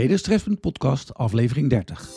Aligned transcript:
Traders 0.00 0.22
Treffend 0.22 0.60
Podcast, 0.60 1.14
aflevering 1.14 1.70
30. 1.70 2.08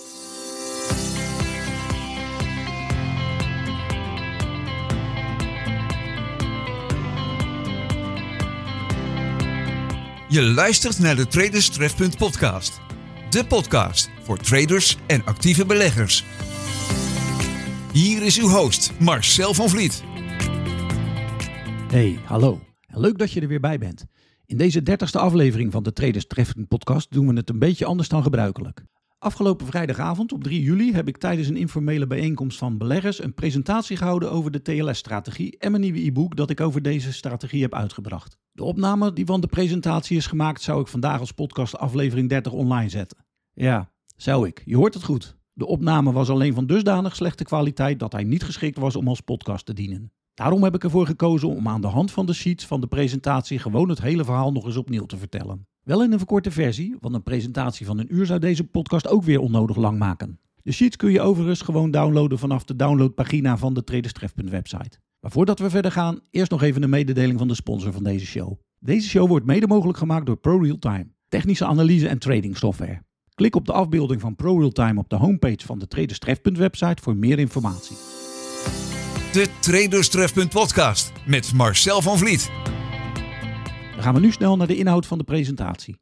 Je 10.30 10.42
luistert 10.42 11.00
naar 11.00 11.16
de 11.16 11.28
Traders 11.28 11.70
Trefpunt 11.70 12.18
podcast. 12.18 12.82
De 13.30 13.46
podcast 13.46 14.10
voor 14.22 14.38
traders 14.38 14.98
en 15.08 15.26
actieve 15.26 15.66
beleggers. 15.66 16.24
Hier 17.94 18.22
is 18.22 18.40
uw 18.40 18.48
host 18.48 18.92
Marcel 19.00 19.54
van 19.54 19.70
Vliet. 19.70 20.04
Hey, 21.88 22.20
hallo. 22.26 22.60
Leuk 22.88 23.18
dat 23.18 23.32
je 23.32 23.42
er 23.42 23.48
weer 23.48 23.60
bij 23.60 23.78
bent. 23.78 24.06
In 24.54 24.60
deze 24.60 24.84
dertigste 24.84 25.20
aflevering 25.20 25.72
van 25.72 25.84
de 25.84 25.94
Traders 25.94 26.28
Treffend 26.28 26.68
podcast 26.68 27.12
doen 27.12 27.28
we 27.28 27.34
het 27.34 27.50
een 27.50 27.60
beetje 27.60 27.86
anders 27.86 28.10
dan 28.10 28.24
gebruikelijk. 28.24 28.84
Afgelopen 29.20 29.66
vrijdagavond 29.66 30.32
op 30.32 30.44
3 30.44 30.62
juli 30.62 30.94
heb 30.94 31.08
ik 31.08 31.18
tijdens 31.18 31.48
een 31.48 31.58
informele 31.58 32.08
bijeenkomst 32.08 32.58
van 32.58 32.78
beleggers 32.78 33.24
een 33.24 33.34
presentatie 33.34 33.98
gehouden 33.98 34.32
over 34.32 34.52
de 34.52 34.62
TLS-strategie 34.62 35.58
en 35.58 35.72
mijn 35.72 35.84
nieuwe 35.84 36.06
e-book 36.06 36.36
dat 36.36 36.50
ik 36.50 36.62
over 36.62 36.82
deze 36.82 37.14
strategie 37.14 37.62
heb 37.62 37.74
uitgebracht. 37.74 38.38
De 38.52 38.64
opname 38.64 39.14
die 39.14 39.26
van 39.26 39.42
de 39.42 39.48
presentatie 39.48 40.18
is 40.18 40.28
gemaakt 40.28 40.62
zou 40.62 40.82
ik 40.82 40.88
vandaag 40.88 41.20
als 41.20 41.32
podcast 41.32 41.78
aflevering 41.78 42.30
30 42.30 42.52
online 42.52 42.90
zetten. 42.90 43.26
Ja, 43.54 43.92
zou 44.16 44.48
ik. 44.48 44.62
Je 44.66 44.76
hoort 44.76 44.94
het 44.94 45.04
goed. 45.04 45.38
De 45.54 45.66
opname 45.66 46.12
was 46.12 46.30
alleen 46.30 46.54
van 46.54 46.66
dusdanig 46.66 47.16
slechte 47.16 47.44
kwaliteit 47.44 48.00
dat 48.00 48.12
hij 48.12 48.24
niet 48.24 48.44
geschikt 48.44 48.78
was 48.78 48.96
om 48.96 49.08
als 49.08 49.22
podcast 49.22 49.66
te 49.66 49.74
dienen. 49.74 50.12
Daarom 50.34 50.64
heb 50.64 50.76
ik 50.76 50.84
ervoor 50.84 51.06
gekozen 51.06 51.50
om 51.50 51.68
aan 51.68 51.82
de 51.82 51.88
hand 51.88 52.12
van 52.12 52.26
de 52.26 52.34
sheets 52.34 52.66
van 52.66 52.82
de 52.82 52.88
presentatie 52.88 53.60
gewoon 53.60 53.90
het 53.90 54.02
hele 54.02 54.24
verhaal 54.24 54.52
nog 54.52 54.66
eens 54.66 54.78
opnieuw 54.78 55.06
te 55.06 55.18
vertellen. 55.18 55.68
Wel 55.84 56.04
in 56.04 56.12
een 56.12 56.18
verkorte 56.18 56.52
versie, 56.52 56.96
want 57.00 57.16
een 57.16 57.24
presentatie 57.24 57.86
van 57.86 58.00
een 58.00 58.16
uur 58.16 58.26
zou 58.26 58.40
deze 58.40 58.64
podcast 58.64 59.08
ook 59.08 59.24
weer 59.24 59.40
onnodig 59.40 59.76
lang 59.76 59.98
maken. 60.00 60.40
De 60.64 60.72
sheets 60.72 60.96
kun 60.96 61.12
je 61.12 61.22
overigens 61.22 61.62
gewoon 61.62 61.92
downloaden 61.92 62.40
vanaf 62.40 62.64
de 62.64 62.76
downloadpagina 62.76 63.58
van 63.58 63.74
de 63.74 63.84
Traderstref.website. 63.84 64.78
website. 64.78 65.00
Maar 65.20 65.32
voordat 65.32 65.60
we 65.60 65.70
verder 65.70 65.92
gaan, 65.92 66.20
eerst 66.30 66.52
nog 66.52 66.62
even 66.62 66.84
een 66.84 66.90
mededeling 66.90 67.40
van 67.40 67.48
de 67.48 67.56
sponsor 67.56 67.94
van 67.94 68.04
deze 68.04 68.26
show. 68.26 68.54
Deze 68.80 69.10
show 69.10 69.28
wordt 69.28 69.46
mede 69.46 69.68
mogelijk 69.68 69.98
gemaakt 69.98 70.26
door 70.26 70.38
ProRealTime, 70.38 71.08
technische 71.28 71.66
analyse 71.66 72.08
en 72.08 72.20
trading 72.20 72.58
software. 72.58 73.02
Klik 73.36 73.56
op 73.56 73.66
de 73.66 73.74
afbeelding 73.74 74.22
van 74.22 74.36
ProRealTime 74.36 75.00
op 75.00 75.10
de 75.10 75.16
homepage 75.16 75.66
van 75.66 75.80
de 75.80 75.88
Traderstref.website 75.88 76.62
website 76.62 77.02
voor 77.02 77.16
meer 77.16 77.40
informatie. 77.40 77.96
De 79.34 79.48
Traders 79.60 80.10
Trefpunt 80.10 80.50
podcast 80.50 81.12
met 81.26 81.54
Marcel 81.54 82.02
van 82.02 82.18
Vliet. 82.18 82.52
Dan 83.94 84.04
gaan 84.04 84.14
we 84.14 84.20
nu 84.20 84.32
snel 84.32 84.58
naar 84.58 84.68
de 84.68 84.76
inhoud 84.76 85.06
van 85.06 85.18
de 85.18 85.24
presentatie. 85.24 85.98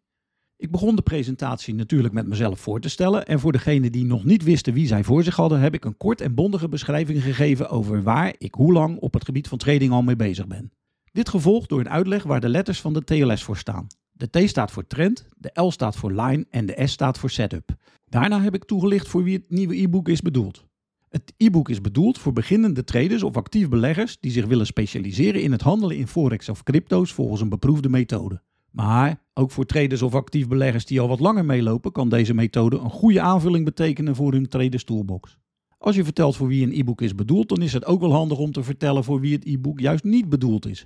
Ik 0.58 0.72
begon 0.72 0.96
de 0.96 1.02
presentatie 1.02 1.74
natuurlijk 1.74 2.14
met 2.14 2.28
mezelf 2.28 2.60
voor 2.60 2.80
te 2.80 2.90
stellen 2.90 3.26
en 3.26 3.40
voor 3.40 3.52
degenen 3.52 3.92
die 3.92 4.06
nog 4.06 4.24
niet 4.24 4.44
wisten 4.44 4.74
wie 4.74 4.88
zij 4.88 5.04
voor 5.04 5.24
zich 5.24 5.36
hadden, 5.36 5.60
heb 5.60 5.74
ik 5.74 5.86
een 5.86 5.98
kort 5.98 6.22
en 6.22 6.36
bondige 6.36 6.70
beschrijving 6.70 7.24
gegeven 7.24 7.70
over 7.70 8.04
waar 8.04 8.36
ik 8.38 8.54
hoe 8.54 8.74
lang 8.74 8.98
op 9.00 9.14
het 9.14 9.26
gebied 9.26 9.48
van 9.48 9.58
trading 9.58 9.92
al 9.92 10.02
mee 10.02 10.16
bezig 10.16 10.48
ben. 10.48 10.72
Dit 11.12 11.30
gevolgd 11.30 11.70
door 11.70 11.80
een 11.80 11.90
uitleg 11.90 12.24
waar 12.24 12.42
de 12.42 12.50
letters 12.50 12.82
van 12.82 12.94
de 12.94 13.04
TLS 13.04 13.44
voor 13.44 13.58
staan. 13.58 13.88
De 14.12 14.30
T 14.30 14.50
staat 14.50 14.72
voor 14.72 14.88
trend, 14.88 15.28
de 15.38 15.62
L 15.62 15.70
staat 15.70 15.96
voor 15.96 16.12
line 16.12 16.46
en 16.50 16.66
de 16.66 16.82
S 16.86 16.92
staat 16.92 17.20
voor 17.20 17.30
setup. 17.30 17.76
Daarna 18.06 18.42
heb 18.42 18.56
ik 18.56 18.66
toegelicht 18.66 19.08
voor 19.08 19.24
wie 19.24 19.36
het 19.36 19.50
nieuwe 19.50 19.82
e-book 19.82 20.10
is 20.10 20.22
bedoeld. 20.22 20.70
Het 21.12 21.34
e-book 21.38 21.70
is 21.70 21.82
bedoeld 21.82 22.20
voor 22.20 22.34
beginnende 22.34 22.84
traders 22.84 23.24
of 23.24 23.38
actief 23.38 23.70
beleggers 23.70 24.18
die 24.20 24.32
zich 24.32 24.46
willen 24.46 24.66
specialiseren 24.66 25.42
in 25.42 25.52
het 25.52 25.62
handelen 25.62 25.98
in 25.98 26.08
forex 26.08 26.50
of 26.50 26.64
crypto's 26.64 27.14
volgens 27.14 27.42
een 27.42 27.50
beproefde 27.50 27.90
methode. 27.90 28.42
Maar 28.70 29.24
ook 29.34 29.52
voor 29.52 29.66
traders 29.66 30.02
of 30.02 30.16
actief 30.16 30.48
beleggers 30.48 30.86
die 30.86 31.02
al 31.02 31.08
wat 31.08 31.20
langer 31.20 31.46
meelopen, 31.46 31.92
kan 31.92 32.10
deze 32.10 32.34
methode 32.34 32.78
een 32.78 32.90
goede 32.90 33.22
aanvulling 33.22 33.66
betekenen 33.66 34.16
voor 34.16 34.32
hun 34.32 34.48
traders 34.48 34.84
toolbox. 34.84 35.38
Als 35.78 35.96
je 35.96 36.04
vertelt 36.04 36.36
voor 36.36 36.48
wie 36.48 36.66
een 36.66 36.80
e-book 36.80 37.02
is 37.02 37.16
bedoeld, 37.16 37.50
dan 37.50 37.62
is 37.62 37.74
het 37.74 37.86
ook 37.86 38.00
wel 38.00 38.14
handig 38.14 38.38
om 38.38 38.52
te 38.52 38.64
vertellen 38.64 39.04
voor 39.04 39.20
wie 39.20 39.34
het 39.34 39.46
e-book 39.46 39.80
juist 39.80 40.04
niet 40.04 40.30
bedoeld 40.30 40.66
is. 40.66 40.86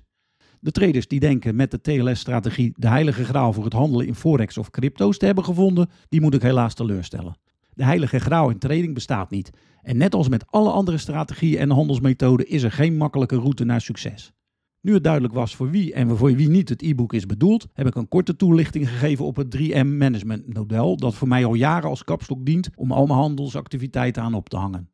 De 0.59 0.71
traders 0.71 1.07
die 1.07 1.19
denken 1.19 1.55
met 1.55 1.71
de 1.71 1.81
TLS-strategie 1.81 2.73
de 2.75 2.87
heilige 2.87 3.25
graal 3.25 3.53
voor 3.53 3.63
het 3.63 3.73
handelen 3.73 4.07
in 4.07 4.15
forex 4.15 4.57
of 4.57 4.69
crypto's 4.69 5.17
te 5.17 5.25
hebben 5.25 5.43
gevonden, 5.43 5.89
die 6.09 6.21
moet 6.21 6.33
ik 6.33 6.41
helaas 6.41 6.73
teleurstellen. 6.73 7.35
De 7.75 7.83
heilige 7.83 8.19
graal 8.19 8.49
in 8.49 8.57
trading 8.57 8.93
bestaat 8.93 9.29
niet. 9.29 9.51
En 9.81 9.97
net 9.97 10.15
als 10.15 10.29
met 10.29 10.45
alle 10.51 10.71
andere 10.71 10.97
strategieën 10.97 11.57
en 11.59 11.69
handelsmethoden 11.69 12.47
is 12.47 12.63
er 12.63 12.71
geen 12.71 12.97
makkelijke 12.97 13.35
route 13.35 13.65
naar 13.65 13.81
succes. 13.81 14.33
Nu 14.81 14.93
het 14.93 15.03
duidelijk 15.03 15.33
was 15.33 15.55
voor 15.55 15.69
wie 15.69 15.93
en 15.93 16.17
voor 16.17 16.35
wie 16.35 16.49
niet 16.49 16.69
het 16.69 16.81
e-book 16.81 17.13
is 17.13 17.25
bedoeld, 17.25 17.67
heb 17.73 17.87
ik 17.87 17.95
een 17.95 18.07
korte 18.07 18.35
toelichting 18.35 18.89
gegeven 18.89 19.25
op 19.25 19.35
het 19.35 19.57
3M 19.57 19.97
management 19.97 20.53
model 20.53 20.97
dat 20.97 21.15
voor 21.15 21.27
mij 21.27 21.45
al 21.45 21.53
jaren 21.53 21.89
als 21.89 22.03
kapstok 22.03 22.45
dient 22.45 22.69
om 22.75 22.91
al 22.91 23.05
mijn 23.05 23.19
handelsactiviteiten 23.19 24.23
aan 24.23 24.33
op 24.33 24.49
te 24.49 24.57
hangen. 24.57 24.89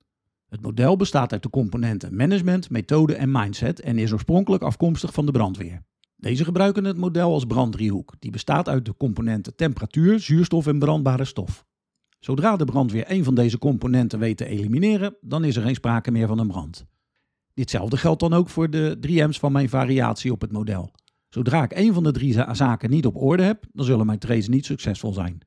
Het 0.49 0.61
model 0.61 0.95
bestaat 0.95 1.31
uit 1.31 1.43
de 1.43 1.49
componenten 1.49 2.15
management, 2.15 2.69
methode 2.69 3.15
en 3.15 3.31
mindset 3.31 3.81
en 3.81 3.97
is 3.97 4.11
oorspronkelijk 4.11 4.63
afkomstig 4.63 5.13
van 5.13 5.25
de 5.25 5.31
brandweer. 5.31 5.83
Deze 6.15 6.43
gebruiken 6.43 6.83
het 6.83 6.97
model 6.97 7.33
als 7.33 7.45
branddriehoek, 7.45 8.13
die 8.19 8.31
bestaat 8.31 8.69
uit 8.69 8.85
de 8.85 8.97
componenten 8.97 9.55
temperatuur, 9.55 10.19
zuurstof 10.19 10.67
en 10.67 10.79
brandbare 10.79 11.25
stof. 11.25 11.65
Zodra 12.21 12.55
de 12.55 12.65
brandweer 12.65 13.05
één 13.05 13.23
van 13.23 13.35
deze 13.35 13.57
componenten 13.57 14.19
weet 14.19 14.37
te 14.37 14.45
elimineren, 14.45 15.15
dan 15.21 15.43
is 15.43 15.55
er 15.55 15.61
geen 15.61 15.75
sprake 15.75 16.11
meer 16.11 16.27
van 16.27 16.39
een 16.39 16.47
brand. 16.47 16.85
Ditzelfde 17.53 17.97
geldt 17.97 18.19
dan 18.19 18.33
ook 18.33 18.49
voor 18.49 18.69
de 18.69 18.97
3M's 19.07 19.39
van 19.39 19.51
mijn 19.51 19.69
variatie 19.69 20.31
op 20.31 20.41
het 20.41 20.51
model. 20.51 20.91
Zodra 21.29 21.63
ik 21.63 21.71
één 21.71 21.93
van 21.93 22.03
de 22.03 22.11
drie 22.11 22.33
zaken 22.51 22.89
niet 22.89 23.05
op 23.05 23.15
orde 23.15 23.43
heb, 23.43 23.65
dan 23.73 23.85
zullen 23.85 24.05
mijn 24.05 24.19
trades 24.19 24.47
niet 24.47 24.65
succesvol 24.65 25.13
zijn. 25.13 25.41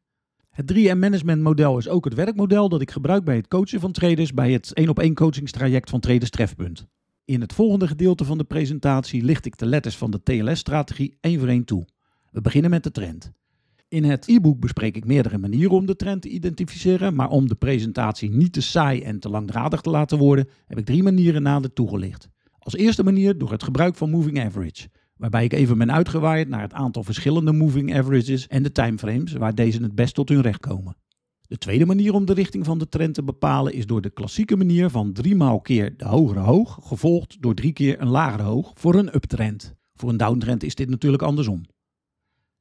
Het 0.50 0.72
3M 0.72 0.98
Management 0.98 1.42
model 1.42 1.78
is 1.78 1.88
ook 1.88 2.04
het 2.04 2.14
werkmodel 2.14 2.68
dat 2.68 2.80
ik 2.80 2.90
gebruik 2.90 3.24
bij 3.24 3.36
het 3.36 3.48
coachen 3.48 3.80
van 3.80 3.92
traders 3.92 4.32
bij 4.32 4.52
het 4.52 4.72
1 4.72 4.88
op 4.88 4.98
1 4.98 5.14
coachingstraject 5.14 5.90
van 5.90 6.00
Traders 6.00 6.30
Trefpunt. 6.30 6.86
In 7.24 7.40
het 7.40 7.52
volgende 7.52 7.86
gedeelte 7.86 8.24
van 8.24 8.38
de 8.38 8.44
presentatie 8.44 9.22
licht 9.22 9.46
ik 9.46 9.58
de 9.58 9.66
letters 9.66 9.96
van 9.96 10.10
de 10.10 10.22
TLS-strategie 10.22 11.16
één 11.20 11.38
voor 11.38 11.48
één 11.48 11.64
toe. 11.64 11.86
We 12.30 12.40
beginnen 12.40 12.70
met 12.70 12.82
de 12.82 12.90
trend. 12.90 13.32
In 13.94 14.04
het 14.04 14.28
e-book 14.28 14.60
bespreek 14.60 14.96
ik 14.96 15.04
meerdere 15.04 15.38
manieren 15.38 15.70
om 15.70 15.86
de 15.86 15.96
trend 15.96 16.22
te 16.22 16.28
identificeren, 16.28 17.14
maar 17.14 17.28
om 17.28 17.48
de 17.48 17.54
presentatie 17.54 18.30
niet 18.30 18.52
te 18.52 18.60
saai 18.60 19.00
en 19.00 19.18
te 19.18 19.28
langdradig 19.28 19.80
te 19.80 19.90
laten 19.90 20.18
worden, 20.18 20.48
heb 20.66 20.78
ik 20.78 20.84
drie 20.84 21.02
manieren 21.02 21.42
nader 21.42 21.72
toegelicht. 21.72 22.28
Als 22.58 22.74
eerste 22.74 23.02
manier 23.02 23.38
door 23.38 23.50
het 23.50 23.62
gebruik 23.62 23.94
van 23.94 24.10
moving 24.10 24.44
average, 24.44 24.88
waarbij 25.16 25.44
ik 25.44 25.52
even 25.52 25.78
ben 25.78 25.92
uitgewaaid 25.92 26.48
naar 26.48 26.60
het 26.60 26.72
aantal 26.72 27.02
verschillende 27.02 27.52
moving 27.52 27.96
averages 27.96 28.46
en 28.46 28.62
de 28.62 28.72
timeframes 28.72 29.32
waar 29.32 29.54
deze 29.54 29.82
het 29.82 29.94
best 29.94 30.14
tot 30.14 30.28
hun 30.28 30.42
recht 30.42 30.60
komen. 30.60 30.96
De 31.46 31.58
tweede 31.58 31.86
manier 31.86 32.14
om 32.14 32.24
de 32.24 32.34
richting 32.34 32.64
van 32.64 32.78
de 32.78 32.88
trend 32.88 33.14
te 33.14 33.22
bepalen 33.22 33.72
is 33.72 33.86
door 33.86 34.00
de 34.00 34.10
klassieke 34.10 34.56
manier 34.56 34.90
van 34.90 35.12
drie 35.12 35.34
maal 35.34 35.60
keer 35.60 35.96
de 35.96 36.06
hogere 36.06 36.40
hoog, 36.40 36.78
gevolgd 36.82 37.36
door 37.42 37.54
drie 37.54 37.72
keer 37.72 38.00
een 38.00 38.08
lagere 38.08 38.42
hoog 38.42 38.72
voor 38.74 38.94
een 38.94 39.14
uptrend. 39.14 39.74
Voor 39.94 40.08
een 40.08 40.16
downtrend 40.16 40.62
is 40.62 40.74
dit 40.74 40.88
natuurlijk 40.88 41.22
andersom. 41.22 41.62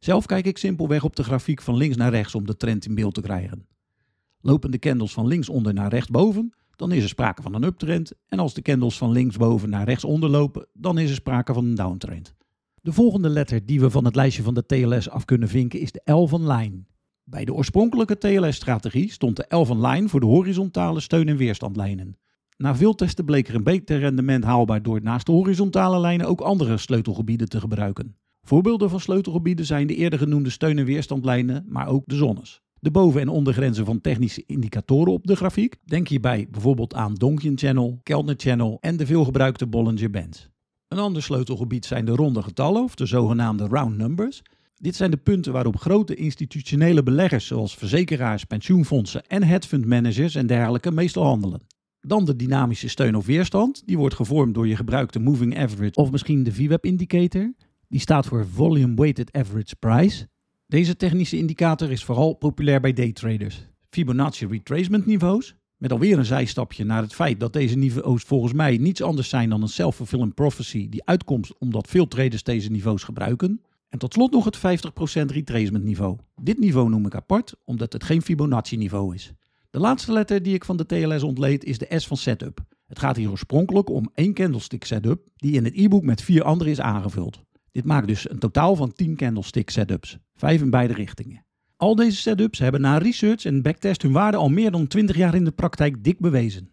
Zelf 0.03 0.25
kijk 0.25 0.45
ik 0.45 0.57
simpelweg 0.57 1.03
op 1.03 1.15
de 1.15 1.23
grafiek 1.23 1.61
van 1.61 1.75
links 1.75 1.95
naar 1.95 2.11
rechts 2.11 2.35
om 2.35 2.45
de 2.45 2.57
trend 2.57 2.85
in 2.85 2.95
beeld 2.95 3.13
te 3.13 3.21
krijgen. 3.21 3.67
Lopen 4.41 4.71
de 4.71 4.79
candles 4.79 5.13
van 5.13 5.27
linksonder 5.27 5.73
naar 5.73 5.89
rechtsboven, 5.89 6.53
dan 6.75 6.91
is 6.91 7.03
er 7.03 7.09
sprake 7.09 7.41
van 7.41 7.53
een 7.53 7.63
uptrend. 7.63 8.13
En 8.27 8.39
als 8.39 8.53
de 8.53 8.61
candles 8.61 8.97
van 8.97 9.11
linksboven 9.11 9.69
naar 9.69 9.85
rechtsonder 9.85 10.29
lopen, 10.29 10.67
dan 10.73 10.97
is 10.97 11.09
er 11.09 11.15
sprake 11.15 11.53
van 11.53 11.65
een 11.65 11.75
downtrend. 11.75 12.33
De 12.81 12.93
volgende 12.93 13.29
letter 13.29 13.65
die 13.65 13.79
we 13.79 13.89
van 13.89 14.05
het 14.05 14.15
lijstje 14.15 14.43
van 14.43 14.53
de 14.53 14.65
TLS 14.65 15.09
af 15.09 15.25
kunnen 15.25 15.47
vinken 15.47 15.79
is 15.79 15.91
de 15.91 16.11
L 16.11 16.25
van 16.25 16.47
Line. 16.51 16.83
Bij 17.23 17.45
de 17.45 17.53
oorspronkelijke 17.53 18.17
TLS-strategie 18.17 19.11
stond 19.11 19.35
de 19.35 19.55
L 19.55 19.63
van 19.63 19.87
Line 19.87 20.09
voor 20.09 20.19
de 20.19 20.25
horizontale 20.25 20.99
steun- 20.99 21.27
en 21.27 21.37
weerstandlijnen. 21.37 22.17
Na 22.57 22.75
veel 22.75 22.95
testen 22.95 23.25
bleek 23.25 23.47
er 23.47 23.55
een 23.55 23.63
beter 23.63 23.99
rendement 23.99 24.43
haalbaar 24.43 24.81
door 24.81 25.01
naast 25.01 25.25
de 25.25 25.31
horizontale 25.31 25.99
lijnen 25.99 26.27
ook 26.27 26.41
andere 26.41 26.77
sleutelgebieden 26.77 27.49
te 27.49 27.59
gebruiken. 27.59 28.15
Voorbeelden 28.47 28.89
van 28.89 28.99
sleutelgebieden 28.99 29.65
zijn 29.65 29.87
de 29.87 29.95
eerder 29.95 30.19
genoemde 30.19 30.49
steun- 30.49 30.77
en 30.77 30.85
weerstandlijnen, 30.85 31.65
maar 31.67 31.87
ook 31.87 32.03
de 32.05 32.15
zones. 32.15 32.61
De 32.79 32.91
boven- 32.91 33.21
en 33.21 33.29
ondergrenzen 33.29 33.85
van 33.85 34.01
technische 34.01 34.43
indicatoren 34.45 35.13
op 35.13 35.27
de 35.27 35.35
grafiek. 35.35 35.75
Denk 35.85 36.07
hierbij 36.07 36.47
bijvoorbeeld 36.51 36.93
aan 36.93 37.13
Donkin 37.13 37.57
Channel, 37.57 37.99
Keltner 38.03 38.35
Channel 38.37 38.77
en 38.81 38.97
de 38.97 39.05
veelgebruikte 39.05 39.67
Bollinger 39.67 40.09
Bands. 40.09 40.49
Een 40.87 40.99
ander 40.99 41.23
sleutelgebied 41.23 41.85
zijn 41.85 42.05
de 42.05 42.11
ronde 42.11 42.41
getallen, 42.41 42.83
of 42.83 42.95
de 42.95 43.05
zogenaamde 43.05 43.67
round 43.67 43.97
numbers. 43.97 44.41
Dit 44.75 44.95
zijn 44.95 45.11
de 45.11 45.17
punten 45.17 45.53
waarop 45.53 45.77
grote 45.77 46.15
institutionele 46.15 47.03
beleggers 47.03 47.47
zoals 47.47 47.75
verzekeraars, 47.75 48.43
pensioenfondsen 48.43 49.27
en 49.27 49.43
hedgefund 49.43 49.85
managers 49.85 50.35
en 50.35 50.47
dergelijke 50.47 50.91
meestal 50.91 51.23
handelen. 51.23 51.61
Dan 51.99 52.25
de 52.25 52.35
dynamische 52.35 52.89
steun 52.89 53.15
of 53.15 53.25
weerstand. 53.25 53.81
Die 53.85 53.97
wordt 53.97 54.15
gevormd 54.15 54.53
door 54.53 54.67
je 54.67 54.75
gebruikte 54.75 55.19
moving 55.19 55.57
average 55.57 55.95
of 55.95 56.11
misschien 56.11 56.43
de 56.43 56.53
VWAP 56.53 56.85
indicator. 56.85 57.53
Die 57.93 58.01
staat 58.01 58.25
voor 58.25 58.47
Volume 58.47 58.95
Weighted 58.95 59.33
Average 59.33 59.75
Price. 59.75 60.27
Deze 60.67 60.95
technische 60.95 61.37
indicator 61.37 61.91
is 61.91 62.03
vooral 62.03 62.33
populair 62.33 62.79
bij 62.81 62.93
daytraders. 62.93 63.67
Fibonacci 63.89 64.47
retracement 64.47 65.05
niveaus, 65.05 65.55
met 65.77 65.91
alweer 65.91 66.17
een 66.17 66.25
zijstapje 66.25 66.83
naar 66.83 67.01
het 67.01 67.13
feit 67.13 67.39
dat 67.39 67.53
deze 67.53 67.77
niveaus 67.77 68.23
volgens 68.23 68.53
mij 68.53 68.77
niets 68.77 69.01
anders 69.01 69.29
zijn 69.29 69.49
dan 69.49 69.61
een 69.61 69.67
self-fulfilling 69.67 70.33
prophecy 70.33 70.89
die 70.89 71.05
uitkomt 71.05 71.57
omdat 71.57 71.87
veel 71.87 72.07
traders 72.07 72.43
deze 72.43 72.71
niveaus 72.71 73.03
gebruiken. 73.03 73.61
En 73.89 73.99
tot 73.99 74.13
slot 74.13 74.31
nog 74.31 74.45
het 74.45 74.57
50% 74.57 74.59
retracement 75.25 75.83
niveau. 75.83 76.17
Dit 76.41 76.59
niveau 76.59 76.89
noem 76.89 77.05
ik 77.05 77.15
apart, 77.15 77.55
omdat 77.65 77.93
het 77.93 78.03
geen 78.03 78.21
Fibonacci 78.21 78.77
niveau 78.77 79.15
is. 79.15 79.33
De 79.69 79.79
laatste 79.79 80.11
letter 80.11 80.43
die 80.43 80.53
ik 80.53 80.65
van 80.65 80.77
de 80.77 80.85
TLS 80.85 81.23
ontleed 81.23 81.63
is 81.63 81.77
de 81.77 81.99
S 81.99 82.07
van 82.07 82.17
setup. 82.17 82.59
Het 82.85 82.99
gaat 82.99 83.15
hier 83.15 83.29
oorspronkelijk 83.29 83.89
om 83.89 84.11
één 84.13 84.33
candlestick 84.33 84.85
setup 84.85 85.27
die 85.35 85.53
in 85.53 85.63
het 85.63 85.75
e-book 85.75 86.03
met 86.03 86.21
vier 86.21 86.43
andere 86.43 86.69
is 86.69 86.81
aangevuld. 86.81 87.41
Dit 87.73 87.85
maakt 87.85 88.07
dus 88.07 88.29
een 88.29 88.39
totaal 88.39 88.75
van 88.75 88.93
10 88.93 89.15
candlestick 89.15 89.69
setups, 89.69 90.17
vijf 90.35 90.61
in 90.61 90.69
beide 90.69 90.93
richtingen. 90.93 91.45
Al 91.77 91.95
deze 91.95 92.17
setups 92.17 92.59
hebben 92.59 92.81
na 92.81 92.97
research 92.97 93.45
en 93.45 93.61
backtest 93.61 94.01
hun 94.01 94.11
waarde 94.11 94.37
al 94.37 94.49
meer 94.49 94.71
dan 94.71 94.87
20 94.87 95.15
jaar 95.15 95.35
in 95.35 95.43
de 95.43 95.51
praktijk 95.51 96.03
dik 96.03 96.19
bewezen. 96.19 96.69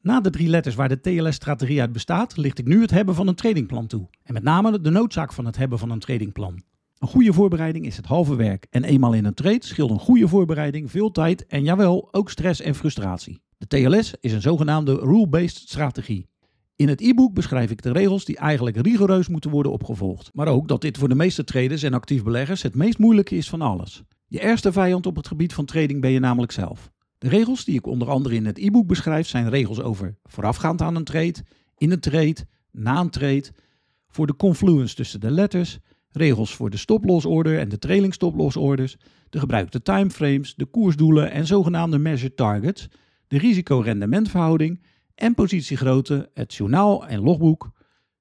Na 0.00 0.20
de 0.20 0.30
drie 0.30 0.48
letters 0.48 0.74
waar 0.74 0.88
de 0.88 1.00
TLS-strategie 1.00 1.80
uit 1.80 1.92
bestaat, 1.92 2.36
licht 2.36 2.58
ik 2.58 2.66
nu 2.66 2.80
het 2.80 2.90
hebben 2.90 3.14
van 3.14 3.28
een 3.28 3.34
tradingplan 3.34 3.86
toe. 3.86 4.08
En 4.22 4.32
met 4.32 4.42
name 4.42 4.80
de 4.80 4.90
noodzaak 4.90 5.32
van 5.32 5.46
het 5.46 5.56
hebben 5.56 5.78
van 5.78 5.90
een 5.90 5.98
tradingplan. 5.98 6.62
Een 6.98 7.08
goede 7.08 7.32
voorbereiding 7.32 7.86
is 7.86 7.96
het 7.96 8.06
halve 8.06 8.34
werk 8.36 8.66
en 8.70 8.84
eenmaal 8.84 9.12
in 9.12 9.24
een 9.24 9.34
trade 9.34 9.64
scheelt 9.64 9.90
een 9.90 9.98
goede 9.98 10.28
voorbereiding 10.28 10.90
veel 10.90 11.10
tijd 11.10 11.46
en 11.46 11.64
jawel, 11.64 12.08
ook 12.12 12.30
stress 12.30 12.60
en 12.60 12.74
frustratie. 12.74 13.40
De 13.58 13.66
TLS 13.66 14.14
is 14.20 14.32
een 14.32 14.40
zogenaamde 14.40 14.94
rule-based 14.94 15.56
strategie. 15.56 16.28
In 16.76 16.88
het 16.88 17.00
e-book 17.00 17.34
beschrijf 17.34 17.70
ik 17.70 17.82
de 17.82 17.92
regels 17.92 18.24
die 18.24 18.36
eigenlijk 18.36 18.76
rigoureus 18.76 19.28
moeten 19.28 19.50
worden 19.50 19.72
opgevolgd. 19.72 20.30
Maar 20.32 20.48
ook 20.48 20.68
dat 20.68 20.80
dit 20.80 20.98
voor 20.98 21.08
de 21.08 21.14
meeste 21.14 21.44
traders 21.44 21.82
en 21.82 21.94
actief 21.94 22.22
beleggers 22.22 22.62
het 22.62 22.74
meest 22.74 22.98
moeilijke 22.98 23.36
is 23.36 23.48
van 23.48 23.60
alles. 23.60 24.02
Je 24.26 24.40
ergste 24.40 24.72
vijand 24.72 25.06
op 25.06 25.16
het 25.16 25.26
gebied 25.26 25.52
van 25.52 25.64
trading 25.64 26.00
ben 26.00 26.10
je 26.10 26.18
namelijk 26.18 26.52
zelf. 26.52 26.90
De 27.18 27.28
regels 27.28 27.64
die 27.64 27.74
ik 27.74 27.86
onder 27.86 28.08
andere 28.08 28.34
in 28.34 28.46
het 28.46 28.58
e-book 28.58 28.86
beschrijf 28.86 29.26
zijn 29.26 29.48
regels 29.48 29.80
over 29.80 30.16
voorafgaand 30.24 30.82
aan 30.82 30.96
een 30.96 31.04
trade, 31.04 31.34
in 31.76 31.90
een 31.90 32.00
trade, 32.00 32.36
na 32.70 33.00
een 33.00 33.10
trade, 33.10 33.44
voor 34.08 34.26
de 34.26 34.36
confluence 34.36 34.94
tussen 34.94 35.20
de 35.20 35.30
letters, 35.30 35.78
regels 36.10 36.54
voor 36.54 36.70
de 36.70 36.76
stop-loss 36.76 37.26
order 37.26 37.58
en 37.58 37.68
de 37.68 37.78
trailing 37.78 38.14
stop-loss 38.14 38.56
orders, 38.56 38.96
de 39.30 39.38
gebruikte 39.38 39.82
timeframes, 39.82 40.54
de 40.54 40.66
koersdoelen 40.66 41.30
en 41.30 41.46
zogenaamde 41.46 41.98
measured 41.98 42.36
targets, 42.36 42.88
de 43.26 43.38
risico-rendementverhouding 43.38 44.80
en 45.14 45.34
positiegrootte, 45.34 46.30
het 46.34 46.54
journaal 46.54 47.06
en 47.06 47.20
logboek, 47.20 47.70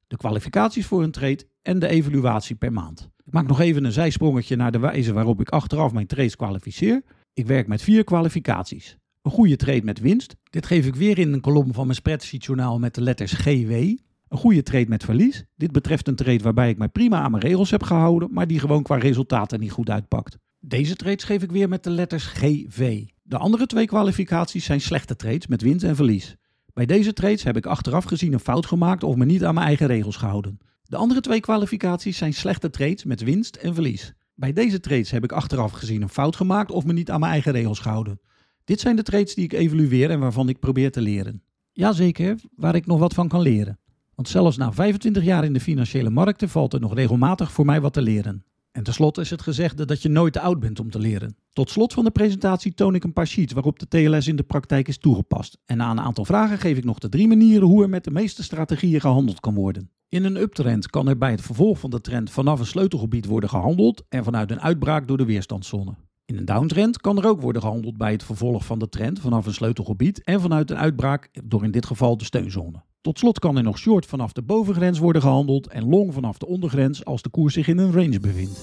de 0.07 0.17
kwalificaties 0.17 0.85
voor 0.85 1.03
een 1.03 1.11
trade 1.11 1.47
en 1.61 1.79
de 1.79 1.87
evaluatie 1.87 2.55
per 2.55 2.73
maand. 2.73 3.09
Ik 3.25 3.33
maak 3.33 3.47
nog 3.47 3.59
even 3.59 3.83
een 3.83 3.91
zijsprongetje 3.91 4.55
naar 4.55 4.71
de 4.71 4.79
wijze 4.79 5.13
waarop 5.13 5.41
ik 5.41 5.49
achteraf 5.49 5.93
mijn 5.93 6.07
trades 6.07 6.35
kwalificeer. 6.35 7.01
Ik 7.33 7.47
werk 7.47 7.67
met 7.67 7.81
vier 7.81 8.03
kwalificaties. 8.03 8.97
Een 9.21 9.31
goede 9.31 9.55
trade 9.55 9.83
met 9.83 9.99
winst. 9.99 10.35
Dit 10.49 10.65
geef 10.65 10.85
ik 10.85 10.95
weer 10.95 11.19
in 11.19 11.33
een 11.33 11.41
kolom 11.41 11.73
van 11.73 11.83
mijn 11.83 11.97
spreadsheet 11.97 12.45
journaal 12.45 12.79
met 12.79 12.95
de 12.95 13.01
letters 13.01 13.31
GW. 13.31 13.71
Een 13.71 14.37
goede 14.37 14.63
trade 14.63 14.87
met 14.87 15.03
verlies. 15.03 15.43
Dit 15.55 15.71
betreft 15.71 16.07
een 16.07 16.15
trade 16.15 16.43
waarbij 16.43 16.69
ik 16.69 16.77
mij 16.77 16.89
prima 16.89 17.21
aan 17.21 17.31
mijn 17.31 17.43
regels 17.43 17.71
heb 17.71 17.83
gehouden, 17.83 18.29
maar 18.31 18.47
die 18.47 18.59
gewoon 18.59 18.83
qua 18.83 18.95
resultaten 18.95 19.59
niet 19.59 19.71
goed 19.71 19.89
uitpakt. 19.89 20.37
Deze 20.59 20.95
trades 20.95 21.23
geef 21.23 21.43
ik 21.43 21.51
weer 21.51 21.69
met 21.69 21.83
de 21.83 21.89
letters 21.89 22.25
GV. 22.25 23.05
De 23.21 23.37
andere 23.37 23.65
twee 23.65 23.85
kwalificaties 23.85 24.65
zijn 24.65 24.81
slechte 24.81 25.15
trades 25.15 25.47
met 25.47 25.61
winst 25.61 25.83
en 25.83 25.95
verlies. 25.95 26.35
Bij 26.73 26.85
deze 26.85 27.13
trades 27.13 27.43
heb 27.43 27.57
ik 27.57 27.65
achteraf 27.65 28.03
gezien 28.03 28.33
een 28.33 28.39
fout 28.39 28.65
gemaakt 28.65 29.03
of 29.03 29.15
me 29.15 29.25
niet 29.25 29.43
aan 29.43 29.53
mijn 29.53 29.65
eigen 29.65 29.87
regels 29.87 30.15
gehouden. 30.15 30.59
De 30.83 30.95
andere 30.95 31.21
twee 31.21 31.39
kwalificaties 31.39 32.17
zijn 32.17 32.33
slechte 32.33 32.69
trades 32.69 33.03
met 33.03 33.21
winst 33.21 33.55
en 33.55 33.73
verlies. 33.73 34.13
Bij 34.35 34.53
deze 34.53 34.79
trades 34.79 35.11
heb 35.11 35.23
ik 35.23 35.31
achteraf 35.31 35.71
gezien 35.71 36.01
een 36.01 36.09
fout 36.09 36.35
gemaakt 36.35 36.71
of 36.71 36.85
me 36.85 36.93
niet 36.93 37.11
aan 37.11 37.19
mijn 37.19 37.31
eigen 37.31 37.51
regels 37.51 37.79
gehouden. 37.79 38.19
Dit 38.63 38.79
zijn 38.79 38.95
de 38.95 39.03
trades 39.03 39.35
die 39.35 39.43
ik 39.43 39.53
evalueer 39.53 40.09
en 40.09 40.19
waarvan 40.19 40.49
ik 40.49 40.59
probeer 40.59 40.91
te 40.91 41.01
leren. 41.01 41.43
Jazeker, 41.71 42.39
waar 42.55 42.75
ik 42.75 42.85
nog 42.85 42.99
wat 42.99 43.13
van 43.13 43.27
kan 43.27 43.41
leren. 43.41 43.79
Want 44.15 44.29
zelfs 44.29 44.57
na 44.57 44.71
25 44.71 45.23
jaar 45.23 45.43
in 45.43 45.53
de 45.53 45.59
financiële 45.59 46.09
markten 46.09 46.49
valt 46.49 46.73
er 46.73 46.79
nog 46.79 46.93
regelmatig 46.93 47.51
voor 47.51 47.65
mij 47.65 47.81
wat 47.81 47.93
te 47.93 48.01
leren. 48.01 48.45
En 48.73 48.83
tenslotte 48.83 49.21
is 49.21 49.29
het 49.29 49.41
gezegde 49.41 49.85
dat 49.85 50.01
je 50.01 50.09
nooit 50.09 50.33
te 50.33 50.39
oud 50.39 50.59
bent 50.59 50.79
om 50.79 50.89
te 50.89 50.99
leren. 50.99 51.35
Tot 51.51 51.69
slot 51.69 51.93
van 51.93 52.03
de 52.03 52.11
presentatie 52.11 52.73
toon 52.73 52.95
ik 52.95 53.03
een 53.03 53.13
paar 53.13 53.27
sheets 53.27 53.53
waarop 53.53 53.79
de 53.79 53.87
TLS 53.87 54.27
in 54.27 54.35
de 54.35 54.43
praktijk 54.43 54.87
is 54.87 54.97
toegepast. 54.97 55.57
En 55.65 55.77
na 55.77 55.91
een 55.91 55.99
aantal 55.99 56.25
vragen 56.25 56.57
geef 56.57 56.77
ik 56.77 56.83
nog 56.83 56.99
de 56.99 57.09
drie 57.09 57.27
manieren 57.27 57.67
hoe 57.67 57.83
er 57.83 57.89
met 57.89 58.03
de 58.03 58.11
meeste 58.11 58.43
strategieën 58.43 59.01
gehandeld 59.01 59.39
kan 59.39 59.53
worden. 59.53 59.89
In 60.09 60.23
een 60.23 60.35
uptrend 60.35 60.89
kan 60.89 61.07
er 61.07 61.17
bij 61.17 61.31
het 61.31 61.41
vervolg 61.41 61.79
van 61.79 61.89
de 61.89 62.01
trend 62.01 62.31
vanaf 62.31 62.59
een 62.59 62.65
sleutelgebied 62.65 63.25
worden 63.25 63.49
gehandeld 63.49 64.03
en 64.09 64.23
vanuit 64.23 64.51
een 64.51 64.61
uitbraak 64.61 65.07
door 65.07 65.17
de 65.17 65.25
weerstandszone. 65.25 65.95
In 66.25 66.37
een 66.37 66.45
downtrend 66.45 67.01
kan 67.01 67.17
er 67.17 67.27
ook 67.27 67.41
worden 67.41 67.61
gehandeld 67.61 67.97
bij 67.97 68.11
het 68.11 68.23
vervolg 68.23 68.65
van 68.65 68.79
de 68.79 68.89
trend 68.89 69.19
vanaf 69.19 69.45
een 69.45 69.53
sleutelgebied 69.53 70.23
en 70.23 70.41
vanuit 70.41 70.71
een 70.71 70.77
uitbraak 70.77 71.29
door 71.43 71.63
in 71.63 71.71
dit 71.71 71.85
geval 71.85 72.17
de 72.17 72.23
steunzone. 72.23 72.83
Tot 73.03 73.19
slot 73.19 73.39
kan 73.39 73.57
er 73.57 73.63
nog 73.63 73.77
short 73.77 74.05
vanaf 74.05 74.31
de 74.31 74.41
bovengrens 74.41 74.99
worden 74.99 75.21
gehandeld 75.21 75.67
en 75.67 75.89
long 75.89 76.13
vanaf 76.13 76.37
de 76.37 76.45
ondergrens 76.45 77.05
als 77.05 77.21
de 77.21 77.29
koers 77.29 77.53
zich 77.53 77.67
in 77.67 77.77
een 77.77 77.91
range 77.91 78.19
bevindt. 78.19 78.59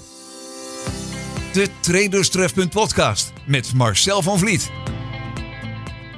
De 1.52 1.68
Traders 1.80 2.30
Trefpunt 2.30 2.70
podcast 2.70 3.32
met 3.46 3.74
Marcel 3.74 4.22
van 4.22 4.38
Vliet. 4.38 4.70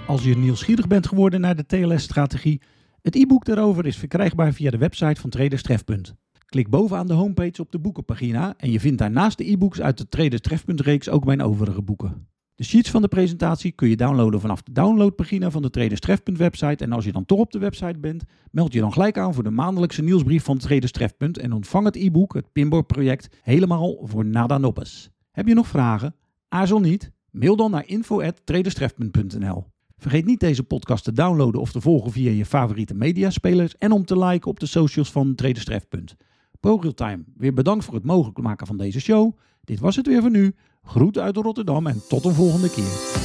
Als 0.06 0.24
je 0.24 0.36
nieuwsgierig 0.36 0.86
bent 0.86 1.06
geworden 1.06 1.40
naar 1.40 1.56
de 1.56 1.66
TLS-strategie, 1.66 2.60
het 3.00 3.14
e-book 3.14 3.44
daarover 3.44 3.86
is 3.86 3.96
verkrijgbaar 3.96 4.52
via 4.52 4.70
de 4.70 4.78
website 4.78 5.20
van 5.20 5.30
Traders 5.30 5.62
Trefpunt. 5.62 6.14
Klik 6.46 6.70
bovenaan 6.70 7.06
de 7.06 7.12
homepage 7.12 7.60
op 7.60 7.72
de 7.72 7.78
boekenpagina 7.78 8.54
en 8.56 8.70
je 8.70 8.80
vindt 8.80 8.98
daarnaast 8.98 9.38
de 9.38 9.50
e-books 9.50 9.80
uit 9.80 9.98
de 9.98 10.08
Traders 10.08 10.42
Trefpunt 10.42 10.80
reeks 10.80 11.08
ook 11.08 11.24
mijn 11.24 11.42
overige 11.42 11.82
boeken. 11.82 12.31
De 12.62 12.68
sheets 12.68 12.90
van 12.90 13.02
de 13.02 13.08
presentatie 13.08 13.72
kun 13.72 13.88
je 13.88 13.96
downloaden 13.96 14.40
vanaf 14.40 14.62
de 14.62 14.72
downloadpagina 14.72 15.50
van 15.50 15.62
de 15.62 15.70
Traders 15.70 16.00
Trefpunt 16.00 16.38
website. 16.38 16.84
En 16.84 16.92
als 16.92 17.04
je 17.04 17.12
dan 17.12 17.24
toch 17.24 17.38
op 17.38 17.52
de 17.52 17.58
website 17.58 17.98
bent, 17.98 18.24
meld 18.50 18.72
je 18.72 18.80
dan 18.80 18.92
gelijk 18.92 19.18
aan 19.18 19.34
voor 19.34 19.42
de 19.42 19.50
maandelijkse 19.50 20.02
nieuwsbrief 20.02 20.44
van 20.44 20.58
Traders 20.58 20.92
Trefpunt 20.92 21.38
en 21.38 21.52
ontvang 21.52 21.84
het 21.84 21.96
e-book, 21.96 22.34
het 22.34 22.52
Pinboard 22.52 22.86
project, 22.86 23.36
helemaal 23.42 23.98
voor 24.02 24.24
nada 24.24 24.58
noppes. 24.58 25.10
Heb 25.32 25.46
je 25.48 25.54
nog 25.54 25.66
vragen? 25.66 26.14
Aarzel 26.48 26.80
niet. 26.80 27.10
Mail 27.30 27.56
dan 27.56 27.70
naar 27.70 27.86
info@traderstrefpunt.nl. 27.86 29.66
Vergeet 29.96 30.24
niet 30.24 30.40
deze 30.40 30.62
podcast 30.62 31.04
te 31.04 31.12
downloaden 31.12 31.60
of 31.60 31.72
te 31.72 31.80
volgen 31.80 32.12
via 32.12 32.30
je 32.30 32.46
favoriete 32.46 32.94
mediaspelers 32.94 33.76
en 33.78 33.92
om 33.92 34.04
te 34.04 34.18
liken 34.18 34.50
op 34.50 34.60
de 34.60 34.66
socials 34.66 35.12
van 35.12 35.34
Traders 35.34 35.64
Trefpunt. 35.64 36.16
ProRealTime, 36.60 37.24
weer 37.36 37.54
bedankt 37.54 37.84
voor 37.84 37.94
het 37.94 38.04
mogelijk 38.04 38.38
maken 38.38 38.66
van 38.66 38.76
deze 38.76 39.00
show. 39.00 39.36
Dit 39.64 39.80
was 39.80 39.96
het 39.96 40.06
weer 40.06 40.20
voor 40.20 40.30
nu. 40.30 40.54
Groeten 40.86 41.22
uit 41.22 41.36
Rotterdam 41.36 41.86
en 41.86 42.02
tot 42.08 42.24
een 42.24 42.34
volgende 42.34 42.70
keer. 42.70 43.20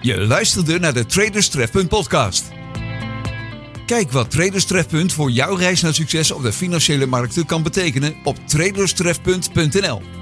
Je 0.00 0.26
luisterde 0.26 0.78
naar 0.78 0.92
de 0.92 1.06
Traders 1.06 1.48
Trefpunt 1.48 1.88
podcast. 1.88 2.50
Kijk 3.86 4.10
wat 4.10 4.30
Traders 4.30 4.64
Trefpunt 4.64 5.12
voor 5.12 5.30
jouw 5.30 5.54
reis 5.54 5.80
naar 5.80 5.94
succes 5.94 6.30
op 6.30 6.42
de 6.42 6.52
financiële 6.52 7.06
markten 7.06 7.46
kan 7.46 7.62
betekenen 7.62 8.14
op 8.24 8.36
traderstrefpunt.nl. 8.46 10.21